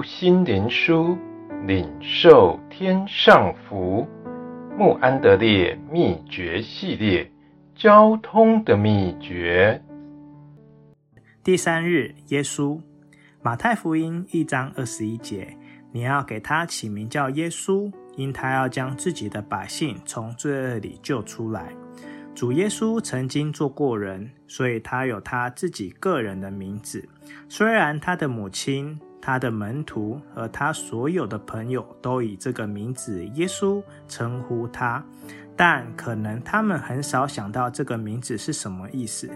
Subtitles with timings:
[0.00, 1.18] 心灵书，
[1.66, 4.06] 领受天上福。
[4.78, 7.28] 穆安德烈秘诀系列，
[7.74, 9.82] 交通的秘诀。
[11.42, 12.80] 第三日，耶稣，
[13.42, 15.56] 马太福音一章二十一节，
[15.90, 21.74] 你要给他起名叫耶稣，因他要将自己的百姓从罪恶里救出来。
[22.34, 27.06] 主耶稣曾经做过人，所以他有他自己个人的名字。
[27.48, 35.02] 虽然他的母亲、他的门徒和他所有的朋友都以这个名字耶稣称呼他，
[35.56, 39.30] 但可能他们很少想到这个名字是什么意思。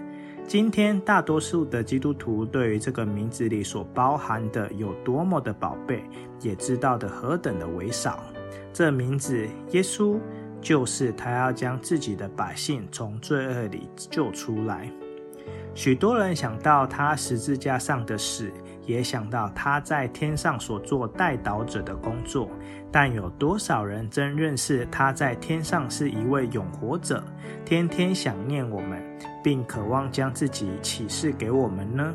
[0.46, 6.04] 今天大多数的基督徒对于这个名字里所包含的有多么的宝贝，
[6.42, 8.22] 也知道的何等的为少。
[8.72, 10.18] 这名字耶稣。
[10.58, 14.90] 就是他要将自己的百姓从罪恶里救出来。
[15.76, 18.50] 许多人想到他十字架上的死，
[18.86, 22.48] 也想到他在天上所做代祷者的工作，
[22.90, 27.22] 但有多少人真认识他在天上是一位永活者，
[27.64, 29.02] 天天想念我们，
[29.42, 32.14] 并渴望将自己启示给我们呢？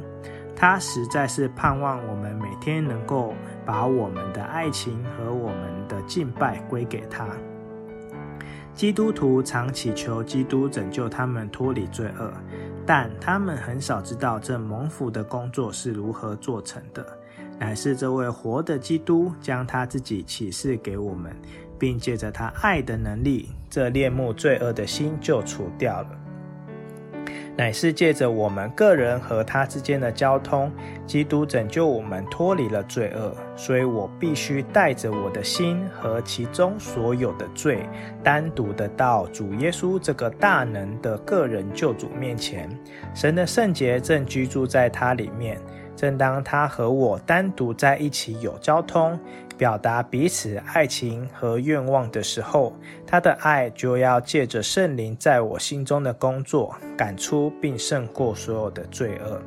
[0.55, 3.33] 他实在是盼望我们每天能够
[3.65, 7.27] 把我们的爱情和我们的敬拜归给他。
[8.73, 12.31] 基督徒常祈求基督拯救他们脱离罪恶，
[12.93, 17.05] 但他们很少知道这蒙福的工作是如何做成的，
[17.57, 21.33] 乃是这位活的基督将他自己启示给我们，
[21.79, 26.09] 并借着他爱的能力，这恋慕罪恶的心就除掉了。
[27.55, 30.69] 乃是借着我们个人和他之间的交通，
[31.07, 33.33] 基督拯救我们脱离了罪恶，
[33.63, 37.87] 所以我必须带着我的心和其中所有的罪，
[38.23, 42.67] 单独的到主耶稣这个大能的个人救主面前。
[43.13, 45.61] 神的圣洁正居住在他里面。
[45.95, 49.19] 正当他和我单独在一起有交通，
[49.55, 52.73] 表达彼此爱情和愿望的时候，
[53.05, 59.39] 他的爱就要借着圣灵在我心中的工作，赶出并胜过所有的罪恶。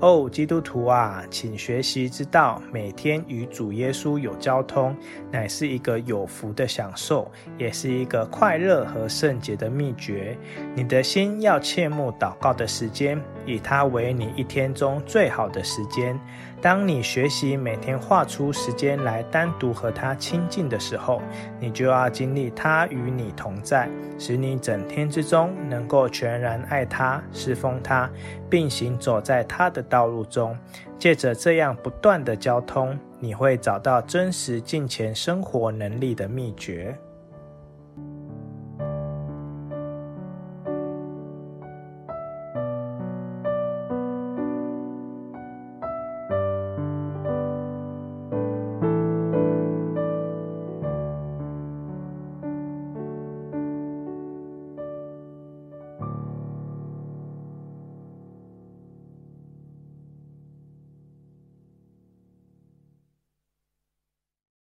[0.00, 4.96] 哦，基督徒啊，请学习知道，每天与主耶稣有交通，
[5.28, 7.28] 乃是一个有福的享受，
[7.58, 10.38] 也是一个快乐和圣洁的秘诀。
[10.76, 16.16] 你的心要切慕祷告的时间，以它为你一天中最好的时间。
[16.60, 21.22] 当你学习每天划出时间来单独和他亲近的时候，
[21.60, 23.88] 你就要经历他与你同在，
[24.18, 28.10] 使你整天之中能够全然爱他、侍奉他，
[28.50, 30.56] 并行走在他的道路中。
[30.98, 36.98] 借着这样不断的交通，你会找到真实进前生活能力的秘诀。